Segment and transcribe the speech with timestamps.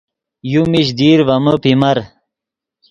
[0.51, 1.97] یو میش دیر ڤے من پیمر